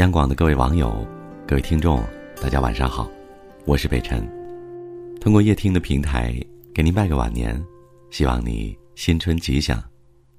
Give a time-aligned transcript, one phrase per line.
[0.00, 1.06] 央广的各位网友、
[1.46, 2.02] 各位听众，
[2.40, 3.06] 大家晚上好，
[3.66, 4.26] 我是北辰。
[5.20, 6.34] 通过夜听的平台
[6.74, 7.62] 给您拜个晚年，
[8.08, 9.78] 希望你新春吉祥，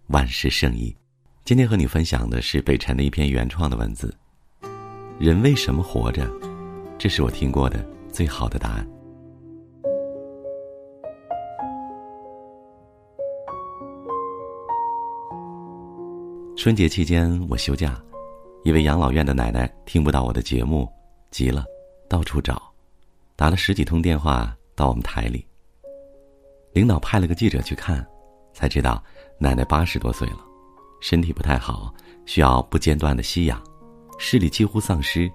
[0.08, 0.92] 万事胜意。
[1.46, 4.12] 今天和你分享的是北辰的一篇原创的文字。
[5.20, 6.28] 人为什么活着？
[6.98, 8.88] 这是我听过的最好的答案。
[16.58, 18.04] 春节期间我休假。
[18.64, 20.88] 一位养老院的奶奶听不到我的节目，
[21.32, 21.66] 急了，
[22.08, 22.62] 到处找，
[23.36, 25.44] 打了十几通电话到我们台里。
[26.72, 28.06] 领导派了个记者去看，
[28.54, 29.04] 才知道
[29.40, 30.38] 奶奶八十多岁了，
[31.02, 31.92] 身体不太好，
[32.28, 33.60] 需要不间断的吸氧，
[34.20, 35.30] 视力几乎丧失。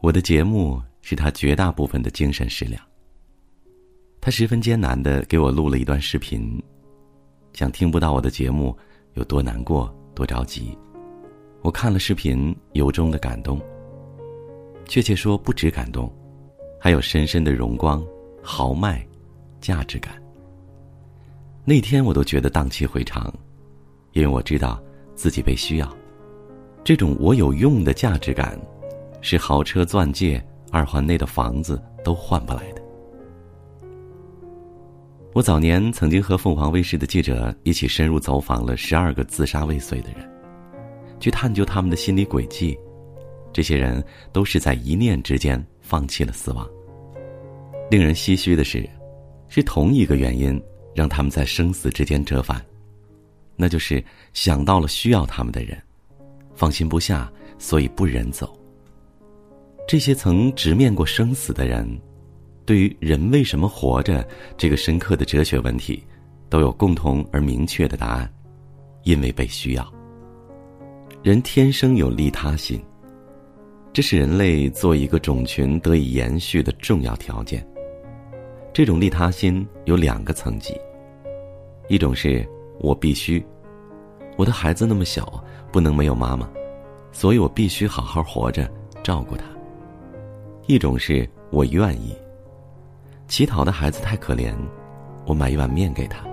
[0.00, 2.82] 我的节目是她绝大部分的精神食粮。
[4.22, 6.60] 她十分艰难的给我录了一段视频，
[7.52, 8.74] 想听不到我的节目
[9.14, 10.76] 有多难过，多着急。
[11.62, 13.60] 我看了视频，由衷的感动。
[14.84, 16.12] 确切说，不止感动，
[16.80, 18.04] 还有深深的荣光、
[18.42, 19.06] 豪迈、
[19.60, 20.20] 价值感。
[21.64, 23.32] 那天我都觉得荡气回肠，
[24.12, 24.82] 因为我知道
[25.14, 25.88] 自己被需要。
[26.82, 28.58] 这种我有用的价值感，
[29.20, 32.82] 是豪车、钻戒、二环内的房子都换不来的。
[35.32, 40.28] 我早年曾经和凤凰卫视的记者一起深入走访了十二个自杀未遂的人。
[41.22, 42.76] 去探究他们的心理轨迹，
[43.52, 46.68] 这些人都是在一念之间放弃了死亡。
[47.88, 48.84] 令人唏嘘的是，
[49.46, 50.60] 是同一个原因
[50.96, 52.60] 让他们在生死之间折返，
[53.54, 55.80] 那就是想到了需要他们的人，
[56.56, 58.58] 放心不下，所以不忍走。
[59.86, 61.86] 这些曾直面过生死的人，
[62.66, 66.02] 对于人为什么活着这个深刻的哲学问题，
[66.48, 68.28] 都有共同而明确的答案：
[69.04, 69.91] 因为被需要。
[71.22, 72.82] 人天生有利他心，
[73.92, 77.64] 这是人类做一个种群得以延续的重要条件。
[78.72, 80.74] 这种利他心有两个层级：
[81.86, 82.44] 一种是
[82.80, 83.40] 我必须，
[84.36, 86.50] 我的孩子那么小，不能没有妈妈，
[87.12, 88.68] 所以我必须好好活着，
[89.04, 89.44] 照顾他；
[90.66, 92.16] 一种是我愿意，
[93.28, 94.52] 乞讨的孩子太可怜，
[95.24, 96.26] 我买一碗面给他，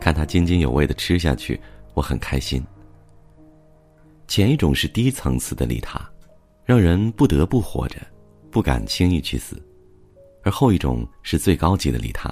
[0.00, 1.60] 看他津津有味的吃下去，
[1.92, 2.64] 我很开心。
[4.34, 6.00] 前一种是低层次的利他，
[6.64, 7.98] 让人不得不活着，
[8.50, 9.54] 不敢轻易去死；
[10.42, 12.28] 而后一种是最高级的利他，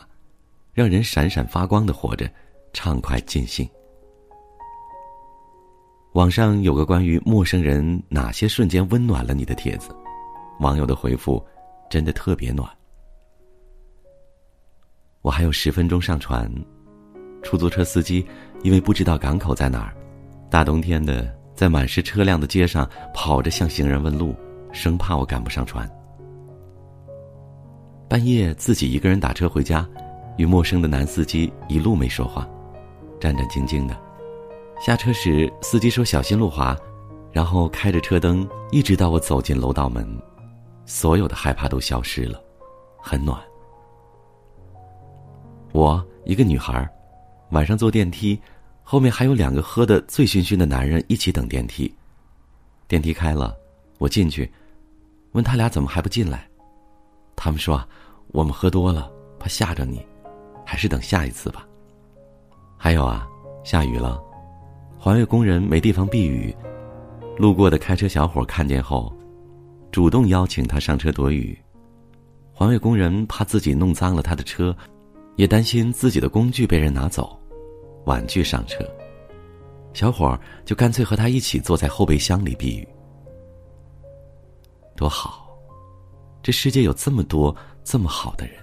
[0.73, 2.29] 让人闪闪发光的活着，
[2.73, 3.71] 畅快尽兴。
[6.15, 9.95] 网上有个关于陌生人哪些瞬间温暖了你的帖子，
[10.59, 11.41] 网友的回复
[11.89, 12.69] 真的特别暖。
[15.21, 16.53] 我还有十分钟上船，
[17.45, 18.27] 出租车司机
[18.65, 19.97] 因为不知道港口在哪儿，
[20.51, 21.41] 大冬天的。
[21.55, 24.35] 在满是车辆的街上跑着向行人问路，
[24.73, 25.89] 生怕我赶不上船。
[28.09, 29.89] 半夜自己一个人打车回家，
[30.37, 32.49] 与陌生的男司机一路没说话，
[33.21, 33.97] 战战兢兢的。
[34.81, 36.77] 下车时，司机说：“小心路滑。”
[37.33, 40.07] 然后开着车灯，一直到我走进楼道门，
[40.85, 42.39] 所有的害怕都消失了，
[43.01, 43.41] 很暖。
[45.73, 46.87] 我一个女孩，
[47.53, 48.39] 晚上坐电梯。
[48.83, 51.93] 后面还有两个喝得醉醺醺的男人一起等电梯，
[52.87, 53.57] 电梯开了，
[53.99, 54.51] 我进去，
[55.33, 56.47] 问他俩怎么还不进来，
[57.35, 57.83] 他们说
[58.29, 60.05] 我们喝多了，怕吓着你，
[60.65, 61.67] 还是等下一次吧。
[62.77, 63.27] 还有啊，
[63.65, 64.21] 下雨了，
[64.99, 66.55] 环卫工人没地方避雨，
[67.39, 69.11] 路过的开车小伙看见后，
[69.91, 71.59] 主动邀请他上车躲雨。
[72.53, 74.77] 环卫工人怕自己弄脏了他的车，
[75.37, 77.39] 也担心自己的工具被人拿走。
[78.05, 78.85] 婉拒上车，
[79.93, 82.89] 小伙儿就干脆和他一起坐在后备箱里避雨。
[84.97, 85.49] 多好，
[86.43, 87.55] 这世界有这么多
[87.85, 88.55] 这么好的人。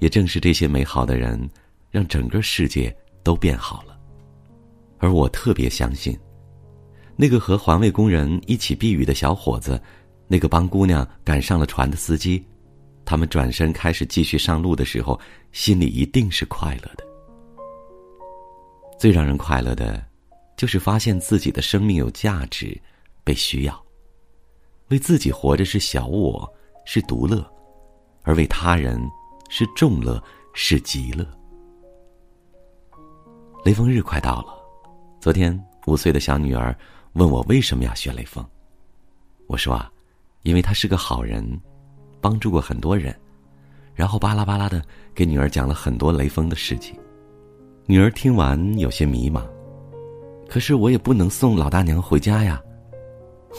[0.00, 1.48] 也正是这些美好的人，
[1.90, 3.98] 让整个世界都变好了。
[4.98, 6.18] 而我特别相信，
[7.16, 9.80] 那个和环卫工人一起避雨的小伙子，
[10.26, 12.44] 那个帮姑娘赶上了船的司机，
[13.04, 15.18] 他们转身开始继续上路的时候，
[15.52, 17.04] 心里一定是快乐的。
[18.98, 20.02] 最让人快乐的，
[20.56, 22.80] 就是发现自己的生命有价值，
[23.22, 23.84] 被需要。
[24.88, 26.50] 为自己活着是小我，
[26.84, 27.42] 是独乐；
[28.22, 29.00] 而为他人
[29.48, 31.26] 是众乐，是极乐。
[33.64, 34.54] 雷锋日快到了，
[35.20, 36.76] 昨天五岁的小女儿
[37.14, 38.44] 问我为什么要学雷锋，
[39.46, 39.90] 我说啊，
[40.42, 41.60] 因为他是个好人，
[42.20, 43.18] 帮助过很多人，
[43.94, 46.94] 然后巴拉巴拉的给女儿讲了很多雷锋的事情。
[47.86, 49.42] 女儿听完有些迷茫，
[50.48, 52.58] 可是我也不能送老大娘回家呀。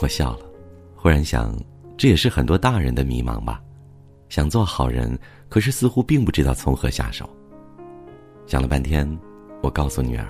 [0.02, 0.40] 我笑了，
[0.96, 1.56] 忽然想，
[1.96, 3.62] 这也是很多大人的迷茫吧。
[4.28, 5.16] 想做好人，
[5.48, 7.30] 可是似乎并不知道从何下手。
[8.48, 9.08] 想了半天，
[9.62, 10.26] 我告诉女儿：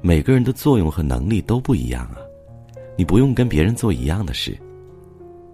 [0.00, 2.16] 每个人的作用和能力都不一样啊，
[2.96, 4.58] 你不用跟别人做一样的事，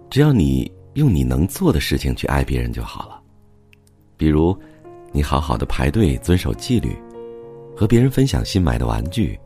[0.09, 3.21] 只要你用你能做的事情去爱别人就好了。
[4.15, 4.57] 比如，
[5.11, 6.95] 你好好的排队，遵守纪律，
[7.75, 9.37] 和别人分享新买的玩具，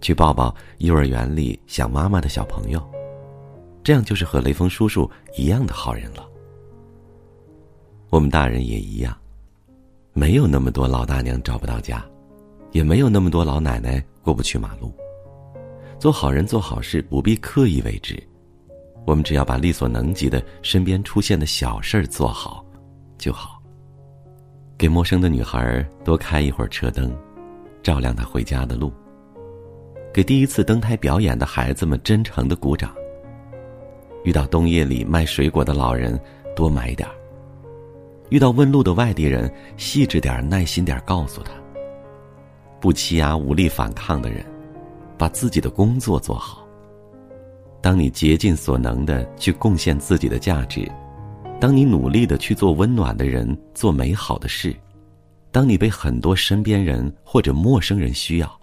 [0.00, 2.82] 去抱抱幼儿园里想妈妈的小朋友，
[3.84, 6.26] 这样就是和雷锋叔叔一样的好人了。
[8.10, 9.16] 我们大人也一样，
[10.12, 12.04] 没有那么多老大娘找不到家，
[12.72, 14.92] 也没有那么多老奶奶过不去马路。
[15.98, 18.20] 做好人做好事不必刻意为之，
[19.06, 22.64] 我们只要把力所能及的身边出现的小事儿做好
[23.16, 23.62] 就好。
[24.76, 27.14] 给陌生的女孩多开一会儿车灯，
[27.82, 28.92] 照亮他回家的路。
[30.12, 32.94] 给第一次登台表演的孩子们真诚的鼓掌。
[34.24, 36.20] 遇到冬夜里卖水果的老人，
[36.54, 37.14] 多买点儿。
[38.28, 41.52] 遇到问路的外地人，细致点耐心点告诉他。
[42.80, 44.44] 不欺压无力反抗的人，
[45.16, 46.66] 把自己的工作做好。
[47.80, 50.90] 当你竭尽所能的去贡献自己的价值，
[51.58, 54.74] 当你努力的去做温暖的人，做美好的事，
[55.52, 58.60] 当你被很多身边人或者陌生人需要，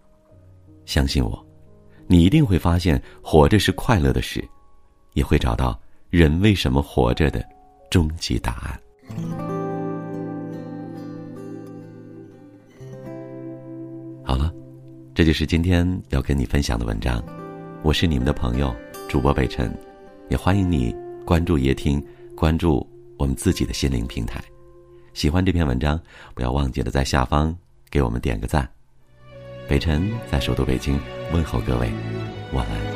[0.86, 1.46] 相信我，
[2.08, 4.42] 你一定会发现活着是快乐的事，
[5.14, 5.78] 也会找到
[6.10, 7.46] 人为什么活着的
[7.90, 8.80] 终极答案。
[14.24, 14.54] 好了，
[15.14, 17.22] 这就是今天要跟你分享的文章。
[17.84, 18.74] 我是你们的朋友
[19.10, 19.78] 主播北辰，
[20.30, 20.96] 也欢迎你
[21.26, 22.02] 关注夜听，
[22.34, 22.88] 关注
[23.18, 24.42] 我们自己的心灵平台。
[25.18, 26.00] 喜欢这篇文章，
[26.36, 27.58] 不要忘记了在下方
[27.90, 28.70] 给我们点个赞。
[29.68, 31.00] 北辰在首都北京
[31.34, 31.92] 问候各位，
[32.54, 32.87] 晚安。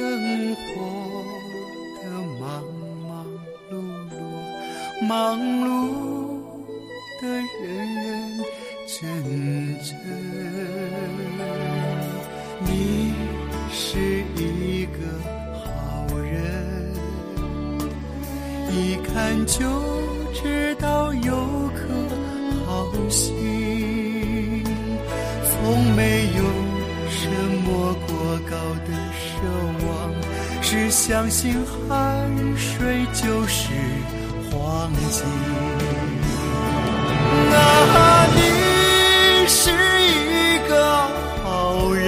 [0.00, 0.64] 生活
[2.02, 2.04] 的
[2.40, 2.64] 忙
[3.06, 3.12] 忙
[3.70, 3.72] 碌
[4.08, 5.12] 碌，忙
[5.60, 5.68] 碌
[7.20, 8.08] 的人人
[8.86, 8.96] 真
[9.84, 9.88] 真。
[12.60, 13.12] 你
[13.70, 14.96] 是一个
[15.52, 15.68] 好
[16.16, 16.32] 人。
[18.72, 18.74] 一
[19.04, 19.12] 看
[19.44, 19.58] 就
[20.32, 21.28] 知道有
[21.74, 21.78] 颗
[22.64, 24.64] 好心，
[25.44, 25.52] 从
[25.94, 26.00] 没
[26.38, 26.40] 有
[27.10, 27.28] 什
[27.66, 27.68] 么
[28.06, 28.08] 过
[28.48, 28.56] 高
[28.86, 28.88] 的
[29.20, 29.28] 奢
[29.79, 29.79] 望，
[30.70, 31.52] 只相信
[31.88, 33.70] 汗水就是
[34.52, 35.24] 黄金。
[37.50, 38.40] 那你
[39.48, 40.72] 是一个
[41.42, 42.06] 好人，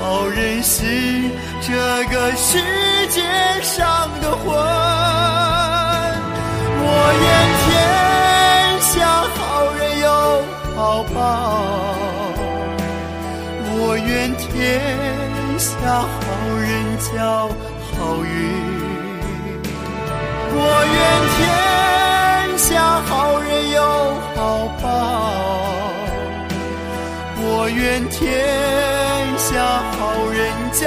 [0.00, 0.82] 好人是
[1.60, 1.72] 这
[2.12, 2.58] 个世
[3.08, 3.22] 界
[3.62, 4.10] 上。
[4.20, 4.46] 的魂，
[6.82, 6.90] 我
[7.22, 7.26] 愿
[7.62, 7.70] 天
[8.80, 9.38] 下好
[9.78, 10.06] 人有
[10.74, 11.16] 好报，
[13.78, 14.44] 我愿天
[15.66, 16.06] 下好
[16.60, 16.68] 人
[16.98, 17.48] 交
[17.90, 17.94] 好
[18.24, 18.30] 运，
[20.54, 20.58] 我
[20.94, 20.96] 愿
[21.34, 21.36] 天
[22.56, 22.64] 下
[23.06, 23.80] 好人有
[24.36, 24.38] 好
[24.80, 24.84] 报，
[27.38, 28.16] 我愿天
[29.36, 29.50] 下
[29.98, 29.98] 好
[30.30, 30.38] 人
[30.70, 30.84] 交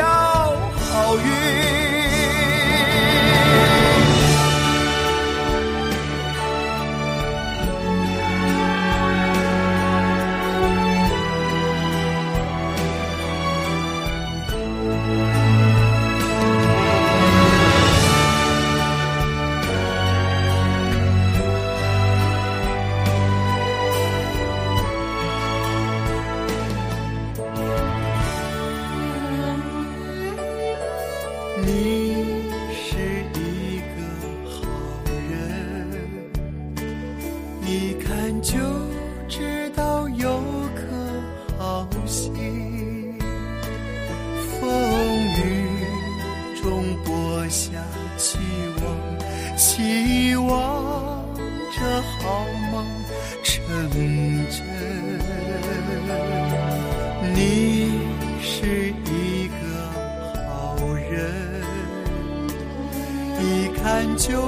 [37.70, 38.58] 一看就
[39.28, 40.42] 知道有
[40.74, 40.82] 颗
[41.60, 43.14] 好心
[44.60, 44.68] 风
[45.38, 45.68] 雨
[46.60, 47.74] 中播下
[48.18, 48.40] 希
[48.82, 51.24] 望希望
[51.72, 52.84] 这好梦
[53.44, 53.64] 成
[54.50, 54.66] 真
[57.36, 58.02] 你
[58.42, 59.62] 是一个
[60.48, 61.62] 好人
[63.40, 64.42] 一看就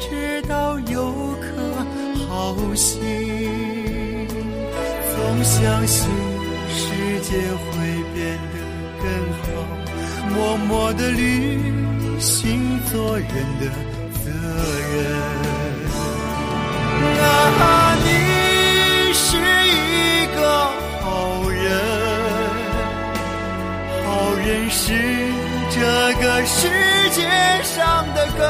[0.00, 1.23] 知道有
[2.44, 3.00] 好心，
[5.16, 6.10] 总相信
[6.68, 6.84] 世
[7.22, 7.72] 界会
[8.12, 8.54] 变得
[9.00, 9.04] 更
[9.40, 9.44] 好，
[10.28, 10.36] 默
[10.68, 11.18] 默的履
[12.20, 13.64] 行做人的
[14.22, 14.28] 责
[14.92, 14.94] 任。
[17.18, 18.06] 啊，你
[19.14, 19.26] 是
[19.66, 20.38] 一个
[21.00, 21.04] 好
[21.48, 21.64] 人，
[24.04, 24.06] 好
[24.46, 24.82] 人是。
[25.70, 25.80] 这
[26.22, 26.68] 个世
[27.10, 27.22] 界
[27.64, 28.46] 上的根，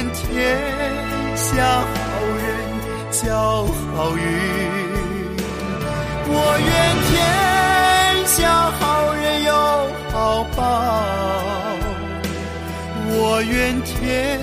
[0.00, 0.56] 愿天
[1.36, 1.84] 下好
[2.40, 2.48] 人
[3.12, 4.22] 交好运，
[6.26, 6.68] 我愿
[7.10, 7.12] 天
[8.26, 8.40] 下
[8.80, 9.52] 好人有
[10.10, 10.16] 好
[10.56, 10.58] 报，
[13.10, 14.40] 我愿天。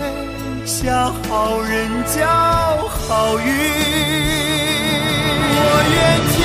[0.63, 2.21] 下好人交
[2.87, 3.47] 好运，
[5.55, 5.59] 我
[5.95, 5.97] 愿
[6.35, 6.37] 天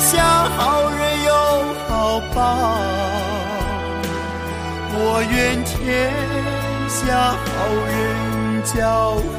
[0.00, 0.08] 下
[0.56, 1.30] 好人有
[1.88, 1.90] 好
[2.32, 2.38] 报，
[4.94, 5.76] 我愿天
[7.08, 7.40] 下好
[7.88, 8.76] 人交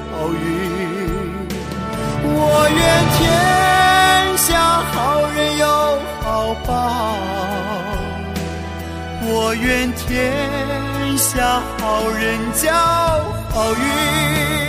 [0.10, 0.42] 好运，
[2.24, 2.36] 我
[2.74, 2.82] 愿
[3.14, 3.22] 天
[4.38, 4.50] 下
[4.92, 4.98] 好
[5.36, 5.66] 人有
[6.20, 6.26] 好
[6.66, 6.72] 报，
[9.22, 10.10] 我愿天
[11.16, 12.20] 下好人
[12.54, 12.74] 交。
[13.52, 14.69] 好运。